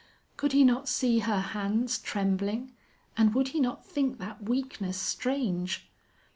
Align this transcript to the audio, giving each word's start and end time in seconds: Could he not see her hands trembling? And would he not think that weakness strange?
Could 0.35 0.53
he 0.53 0.63
not 0.63 0.89
see 0.89 1.19
her 1.19 1.39
hands 1.39 1.99
trembling? 1.99 2.71
And 3.15 3.35
would 3.35 3.49
he 3.49 3.59
not 3.59 3.85
think 3.85 4.17
that 4.17 4.41
weakness 4.49 4.97
strange? 4.97 5.87